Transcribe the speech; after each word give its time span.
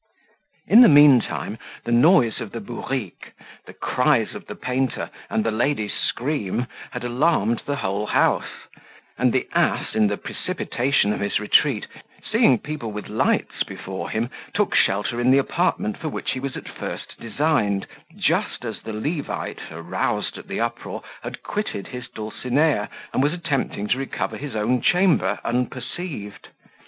In 0.65 0.81
the 0.81 0.87
mean 0.87 1.19
time, 1.21 1.59
the 1.83 1.91
noise 1.91 2.41
of 2.41 2.53
the 2.53 2.59
bourrique, 2.59 3.33
the 3.67 3.73
cries 3.73 4.33
of 4.33 4.47
the 4.47 4.55
painter, 4.55 5.11
and 5.29 5.43
the 5.43 5.51
lady's 5.51 5.93
scream, 5.93 6.65
had 6.89 7.03
alarmed 7.03 7.61
the 7.67 7.75
whole 7.75 8.07
house; 8.07 8.65
and 9.15 9.31
the 9.31 9.47
ass, 9.53 9.93
in 9.93 10.07
the 10.07 10.17
precipitation 10.17 11.13
of 11.13 11.19
his 11.19 11.39
retreat, 11.39 11.85
seeing 12.27 12.57
people 12.57 12.91
with 12.91 13.09
lights 13.09 13.61
before 13.61 14.09
him, 14.09 14.31
took 14.55 14.73
shelter 14.73 15.21
in 15.21 15.29
the 15.29 15.37
apartment 15.37 15.99
for 15.99 16.09
which 16.09 16.31
he 16.31 16.39
was 16.39 16.57
at 16.57 16.67
first 16.67 17.15
designed, 17.19 17.85
just 18.15 18.65
as 18.65 18.81
the 18.81 18.93
Levite, 18.93 19.61
aroused 19.71 20.35
at 20.39 20.47
the 20.47 20.59
uproar, 20.59 21.03
had 21.21 21.43
quitted 21.43 21.85
his 21.85 22.09
dulcinea, 22.09 22.89
and 23.13 23.21
was 23.21 23.33
attempting 23.33 23.85
to 23.87 23.99
recover 23.99 24.35
his 24.37 24.55
own 24.55 24.81
chamber 24.81 25.37
unperceived. 25.45 26.47